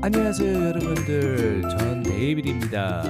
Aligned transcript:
안녕하세요 0.00 0.68
여러분들 0.68 1.62
전 1.62 2.02
데이비드입니다 2.02 3.02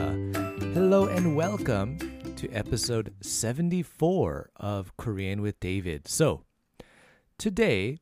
Hello 0.75 1.09
and 1.09 1.37
welcome 1.37 1.97
to 2.35 2.49
episode 2.51 3.12
74 3.21 4.51
of 4.59 4.91
Korean 4.97 5.43
with 5.43 5.61
David 5.61 6.08
So 6.08 6.43
today 7.38 7.99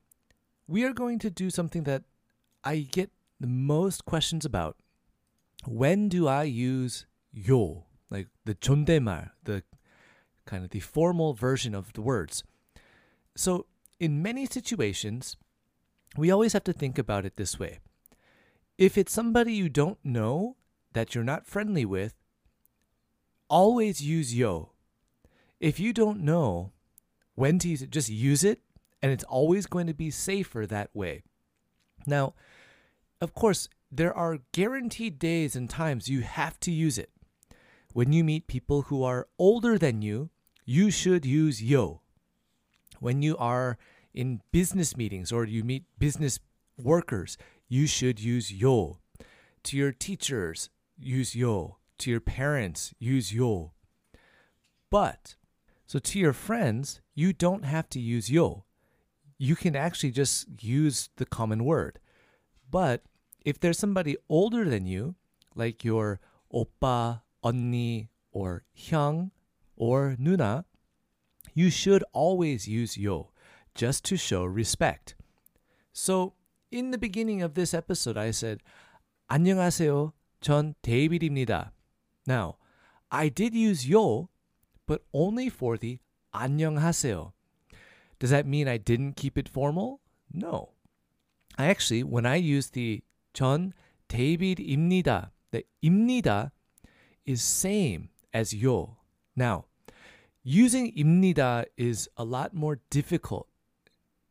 we 0.66 0.82
are 0.84 0.94
going 0.94 1.18
to 1.18 1.30
do 1.30 1.50
something 1.50 1.84
that 1.84 2.04
I 2.62 2.88
get 2.90 3.10
the 3.38 3.46
most 3.46 4.06
questions 4.06 4.46
about 4.46 4.76
when 5.66 6.08
do 6.08 6.26
I 6.26 6.44
use 6.44 7.04
yo 7.32 7.84
like 8.10 8.28
the 8.46 8.54
존댓말 8.54 9.30
the 9.44 9.62
kind 10.46 10.64
of 10.64 10.70
the 10.70 10.80
formal 10.80 11.34
version 11.34 11.74
of 11.74 11.92
the 11.92 12.00
words 12.00 12.42
so 13.36 13.66
in 14.00 14.22
many 14.22 14.46
situations 14.46 15.36
we 16.16 16.30
always 16.30 16.54
have 16.54 16.64
to 16.64 16.72
think 16.72 16.98
about 16.98 17.26
it 17.26 17.36
this 17.36 17.58
way 17.58 17.80
if 18.79 18.97
it's 18.97 19.11
somebody 19.11 19.51
you 19.51 19.67
don't 19.67 19.97
know 20.05 20.55
that 20.93 21.13
you're 21.13 21.21
not 21.21 21.45
friendly 21.45 21.83
with, 21.83 22.13
always 23.49 24.01
use 24.01 24.33
yo. 24.33 24.71
If 25.59 25.81
you 25.81 25.91
don't 25.91 26.21
know 26.21 26.71
when 27.35 27.59
to 27.59 27.67
use 27.67 27.81
it, 27.81 27.89
just 27.89 28.07
use 28.07 28.45
it, 28.45 28.61
and 29.01 29.11
it's 29.11 29.25
always 29.25 29.65
going 29.65 29.87
to 29.87 29.93
be 29.93 30.09
safer 30.09 30.65
that 30.65 30.89
way. 30.93 31.23
Now, 32.07 32.35
of 33.19 33.33
course, 33.33 33.67
there 33.91 34.13
are 34.13 34.39
guaranteed 34.53 35.19
days 35.19 35.57
and 35.57 35.69
times 35.69 36.07
you 36.07 36.21
have 36.21 36.57
to 36.61 36.71
use 36.71 36.97
it. 36.97 37.09
When 37.91 38.13
you 38.13 38.23
meet 38.23 38.47
people 38.47 38.83
who 38.83 39.03
are 39.03 39.27
older 39.37 39.77
than 39.77 40.01
you, 40.01 40.29
you 40.63 40.89
should 40.89 41.25
use 41.25 41.61
yo. 41.61 41.99
When 43.01 43.21
you 43.21 43.35
are 43.35 43.77
in 44.13 44.41
business 44.53 44.95
meetings 44.95 45.33
or 45.33 45.43
you 45.43 45.65
meet 45.65 45.83
business 45.97 46.39
workers, 46.77 47.37
you 47.69 47.85
should 47.85 48.19
use 48.19 48.51
yo. 48.51 48.97
To 49.63 49.77
your 49.77 49.91
teachers, 49.91 50.69
use 50.97 51.35
yo. 51.35 51.77
To 51.99 52.09
your 52.09 52.19
parents, 52.19 52.93
use 52.97 53.31
yo. 53.31 53.73
But, 54.89 55.35
so 55.85 55.99
to 55.99 56.19
your 56.19 56.33
friends, 56.33 57.01
you 57.13 57.31
don't 57.31 57.63
have 57.63 57.87
to 57.89 57.99
use 57.99 58.31
yo. 58.31 58.65
You 59.37 59.55
can 59.55 59.75
actually 59.75 60.11
just 60.11 60.47
use 60.61 61.09
the 61.17 61.25
common 61.25 61.63
word. 61.63 61.99
But 62.69 63.03
if 63.45 63.59
there's 63.59 63.79
somebody 63.79 64.17
older 64.27 64.65
than 64.65 64.85
you, 64.85 65.15
like 65.55 65.83
your 65.83 66.19
oppa, 66.53 67.21
언니, 67.43 68.09
or 68.31 68.63
hyung, 68.75 69.31
or 69.75 70.15
nuna, 70.19 70.65
you 71.53 71.69
should 71.69 72.03
always 72.13 72.67
use 72.67 72.97
yo, 72.97 73.31
just 73.75 74.03
to 74.05 74.17
show 74.17 74.43
respect. 74.43 75.15
So 75.93 76.33
in 76.74 76.90
the 76.90 76.98
beginning 76.98 77.40
of 77.40 77.54
this 77.54 77.72
episode, 77.72 78.18
I 78.18 78.30
said, 78.30 78.58
안녕하세요. 79.28 80.12
전 80.40 80.74
데이비드입니다. 80.82 81.72
Now, 82.26 82.56
I 83.10 83.30
did 83.30 83.54
use 83.54 83.88
yo, 83.88 84.28
but 84.86 85.02
only 85.12 85.46
for 85.46 85.78
the 85.78 86.00
안녕하세요. 86.32 87.32
Does 88.18 88.30
that 88.30 88.46
mean 88.46 88.68
I 88.68 88.78
didn't 88.78 89.14
keep 89.14 89.38
it 89.38 89.48
formal? 89.48 90.00
No. 90.32 90.70
I 91.56 91.66
actually, 91.66 92.02
when 92.02 92.26
I 92.26 92.36
use 92.36 92.70
the 92.70 93.02
전 93.32 93.72
데이비드입니다, 94.08 95.30
the 95.52 95.62
입니다 95.82 96.50
is 97.24 97.40
same 97.40 98.08
as 98.34 98.52
yo. 98.52 98.96
Now, 99.36 99.66
using 100.42 100.92
입니다 100.96 101.64
is 101.76 102.08
a 102.16 102.24
lot 102.24 102.52
more 102.52 102.80
difficult 102.90 103.46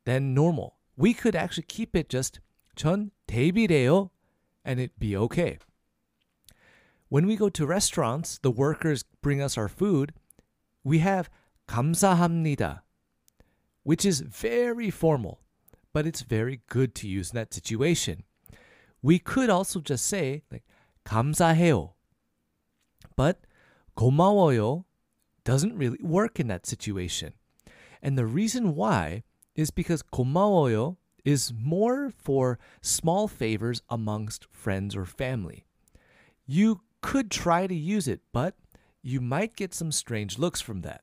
than 0.05 0.33
normal 0.33 0.75
we 0.97 1.13
could 1.13 1.36
actually 1.36 1.66
keep 1.67 1.95
it 1.95 2.09
just 2.09 2.39
전 2.75 3.11
데이비드예요 3.27 4.09
and 4.66 4.80
it'd 4.80 4.99
be 4.99 5.16
okay. 5.16 5.58
When 7.09 7.27
we 7.27 7.36
go 7.36 7.49
to 7.49 7.65
restaurants, 7.65 8.39
the 8.39 8.52
workers 8.52 9.04
bring 9.21 9.42
us 9.42 9.58
our 9.58 9.67
food, 9.67 10.14
we 10.83 10.99
have 10.99 11.30
감사합니다, 11.67 12.81
which 13.83 14.05
is 14.05 14.21
very 14.21 14.89
formal, 14.89 15.39
but 15.93 16.08
it's 16.08 16.21
very 16.21 16.61
good 16.70 16.95
to 16.95 17.08
use 17.08 17.31
in 17.31 17.36
that 17.36 17.54
situation. 17.54 18.23
We 19.02 19.20
could 19.20 19.49
also 19.49 19.80
just 19.80 20.05
say 20.08 20.43
like 20.52 20.64
감사해요. 21.05 21.92
But 23.15 23.42
고마워요 23.98 24.86
doesn't 25.43 25.77
really 25.77 25.99
work 26.02 26.39
in 26.39 26.48
that 26.48 26.65
situation. 26.65 27.33
And 28.02 28.17
the 28.17 28.26
reason 28.26 28.76
why 28.76 29.23
is 29.58 29.71
because 29.71 30.04
고마워요 30.04 30.98
is 31.23 31.54
more 31.58 32.11
for 32.11 32.59
small 32.81 33.27
favors 33.27 33.81
amongst 33.89 34.48
friends 34.52 34.95
or 34.95 35.05
family. 35.05 35.65
You 36.45 36.81
could 37.02 37.31
try 37.31 37.67
to 37.67 37.76
use 37.76 38.08
it, 38.08 38.21
but 38.31 38.55
you 39.02 39.21
might 39.21 39.55
get 39.55 39.73
some 39.73 39.92
strange 39.92 40.37
looks 40.37 40.61
from 40.61 40.81
that. 40.81 41.02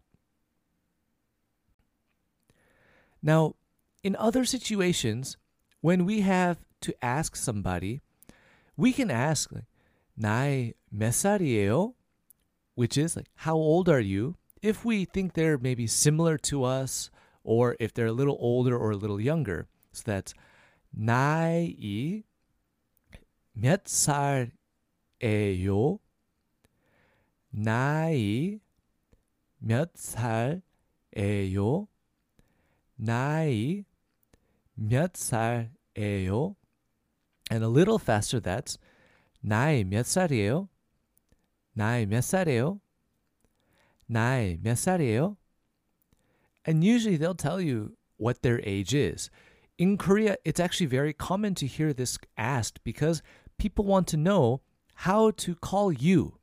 Now, 3.22 3.54
in 4.02 4.16
other 4.16 4.44
situations, 4.44 5.36
when 5.80 6.04
we 6.04 6.20
have 6.20 6.58
to 6.82 6.94
ask 7.04 7.36
somebody, 7.36 8.00
we 8.76 8.92
can 8.92 9.10
ask 9.10 9.52
like, 9.52 9.64
나이 10.18 10.72
몇 10.94 11.12
살이에요? 11.12 11.94
Which 12.74 12.96
is 12.96 13.16
like, 13.16 13.28
how 13.44 13.56
old 13.56 13.88
are 13.88 14.00
you? 14.00 14.36
If 14.62 14.84
we 14.84 15.04
think 15.04 15.34
they're 15.34 15.58
maybe 15.58 15.86
similar 15.86 16.38
to 16.48 16.64
us 16.64 17.10
or 17.44 17.76
if 17.80 17.92
they're 17.94 18.06
a 18.06 18.12
little 18.12 18.36
older 18.40 18.76
or 18.76 18.90
a 18.90 18.96
little 18.96 19.20
younger. 19.20 19.66
So 19.92 20.02
that's 20.06 20.34
나이 20.92 22.24
몇 23.52 23.84
살에요? 23.86 24.50
나이 27.50 28.60
몇 29.58 29.90
살에요? 29.94 31.88
나이 32.96 33.84
몇 34.74 35.16
살에요? 35.16 36.56
And 37.50 37.64
a 37.64 37.68
little 37.68 37.98
faster 37.98 38.40
that's 38.40 38.78
나이 39.42 39.84
몇 39.84 40.06
살이에요? 40.06 40.68
나이 41.72 42.06
몇 42.06 42.22
살이에요? 42.22 42.80
나이 44.06 44.58
몇 44.62 44.76
살이에요? 44.76 45.36
And 46.64 46.84
usually 46.84 47.16
they'll 47.16 47.34
tell 47.34 47.60
you 47.60 47.96
what 48.16 48.42
their 48.42 48.60
age 48.64 48.94
is. 48.94 49.30
In 49.78 49.96
Korea, 49.96 50.36
it's 50.44 50.60
actually 50.60 50.86
very 50.86 51.12
common 51.12 51.54
to 51.56 51.66
hear 51.66 51.92
this 51.92 52.18
asked 52.36 52.84
because 52.84 53.22
people 53.58 53.84
want 53.84 54.06
to 54.08 54.16
know 54.16 54.60
how 54.94 55.30
to 55.32 55.54
call 55.54 55.90
you. 55.90 56.38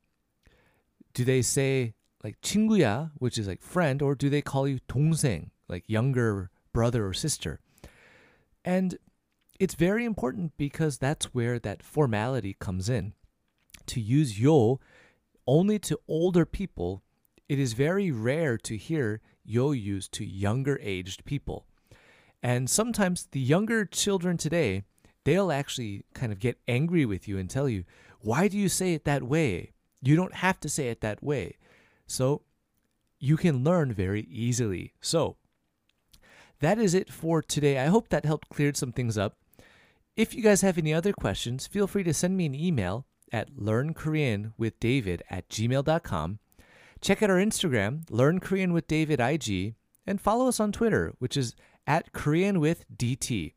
Do 1.14 1.24
they 1.24 1.42
say 1.42 1.94
like 2.24 2.42
친구야, 2.42 3.12
which 3.20 3.38
is 3.38 3.48
like 3.48 3.62
friend, 3.62 4.02
or 4.02 4.16
do 4.16 4.30
they 4.30 4.42
call 4.42 4.68
you 4.68 4.80
동생, 4.88 5.52
like 5.68 5.84
younger 5.88 6.50
brother 6.74 7.06
or 7.06 7.14
sister? 7.14 7.60
And 8.66 8.98
it's 9.60 9.76
very 9.76 10.04
important 10.04 10.54
because 10.58 10.98
that's 10.98 11.34
where 11.34 11.60
that 11.60 11.84
formality 11.84 12.56
comes 12.60 12.90
in. 12.90 13.14
To 13.88 14.02
use 14.02 14.40
yo 14.40 14.80
only 15.46 15.80
to 15.80 16.00
older 16.08 16.46
people, 16.46 17.04
it 17.53 17.59
is 17.59 17.75
very 17.75 18.11
rare 18.11 18.57
to 18.57 18.79
hear 18.79 19.21
yo 19.45 19.73
used 19.73 20.11
to 20.13 20.25
younger 20.25 20.79
aged 20.81 21.27
people. 21.27 21.67
And 22.43 22.71
sometimes 22.71 23.27
the 23.31 23.41
younger 23.41 23.85
children 23.85 24.39
today, 24.39 24.85
they'll 25.25 25.53
actually 25.53 26.07
kind 26.15 26.33
of 26.33 26.39
get 26.39 26.59
angry 26.67 27.05
with 27.05 27.29
you 27.29 27.37
and 27.37 27.51
tell 27.51 27.69
you, 27.69 27.85
why 28.21 28.49
do 28.49 28.57
you 28.57 28.71
say 28.71 28.95
it 28.95 29.05
that 29.05 29.23
way? 29.23 29.73
You 30.01 30.17
don't 30.17 30.37
have 30.37 30.61
to 30.61 30.71
say 30.71 30.89
it 30.89 31.03
that 31.03 31.23
way. 31.23 31.59
So 32.07 32.41
you 33.19 33.37
can 33.37 33.63
learn 33.63 33.93
very 33.93 34.23
easily. 34.31 34.95
So 35.03 35.37
that 36.61 36.79
is 36.79 36.95
it 36.95 37.13
for 37.13 37.43
today. 37.43 37.79
I 37.81 37.89
hope 37.89 38.09
that 38.09 38.25
helped 38.25 38.49
clear 38.49 38.73
some 38.73 38.93
things 38.93 39.19
up. 39.19 39.37
If 40.17 40.35
you 40.35 40.43
guys 40.43 40.63
have 40.63 40.79
any 40.79 40.95
other 40.95 41.13
questions, 41.13 41.67
feel 41.67 41.87
free 41.87 42.05
to 42.05 42.15
send 42.15 42.35
me 42.35 42.47
an 42.47 42.55
email 42.55 43.05
at 43.31 43.53
learnkoreanwithdavid 43.53 45.21
at 45.29 45.51
gmail.com. 45.51 46.39
Check 47.03 47.21
out 47.21 47.31
our 47.31 47.37
Instagram, 47.37 48.09
Learn 48.11 48.39
Korean 48.39 48.73
with 48.73 48.87
David 48.87 49.19
IG, 49.19 49.75
and 50.07 50.21
follow 50.21 50.47
us 50.47 50.61
on 50.61 50.71
Twitter, 50.71 51.13
which 51.19 51.37
is 51.37 51.57
at 51.85 52.13
Korean 52.13 52.61
with 52.61 52.85
DT. 52.97 53.55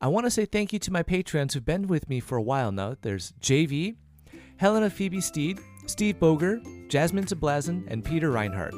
I 0.00 0.08
want 0.08 0.26
to 0.26 0.30
say 0.30 0.44
thank 0.44 0.72
you 0.72 0.80
to 0.80 0.92
my 0.92 1.04
patrons 1.04 1.54
who've 1.54 1.64
been 1.64 1.86
with 1.86 2.08
me 2.08 2.18
for 2.18 2.36
a 2.36 2.42
while 2.42 2.72
now. 2.72 2.96
There's 3.00 3.32
JV, 3.40 3.94
Helena 4.56 4.90
Phoebe 4.90 5.20
Steed, 5.20 5.60
Steve 5.86 6.18
Boger, 6.18 6.58
Jazmin 6.88 7.26
Tablazon, 7.26 7.84
and 7.86 8.04
Peter 8.04 8.32
Reinhardt. 8.32 8.74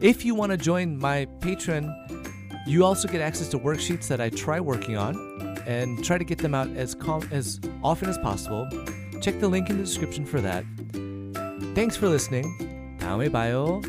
If 0.00 0.24
you 0.24 0.34
want 0.34 0.52
to 0.52 0.56
join 0.56 0.98
my 0.98 1.26
Patreon, 1.40 2.66
you 2.66 2.82
also 2.82 3.08
get 3.08 3.20
access 3.20 3.48
to 3.48 3.58
worksheets 3.58 4.08
that 4.08 4.22
I 4.22 4.30
try 4.30 4.58
working 4.58 4.96
on 4.96 5.14
and 5.66 6.02
try 6.02 6.16
to 6.16 6.24
get 6.24 6.38
them 6.38 6.54
out 6.54 6.68
as 6.76 6.94
com- 6.94 7.28
as 7.30 7.60
often 7.82 8.08
as 8.08 8.16
possible. 8.16 8.66
Check 9.20 9.38
the 9.38 9.48
link 9.48 9.68
in 9.68 9.76
the 9.76 9.84
description 9.84 10.24
for 10.24 10.40
that. 10.40 10.64
Thanks 11.73 11.97
for 11.97 12.09
listening. 12.09 12.47
다음에 12.99 13.29
봐요. 13.29 13.81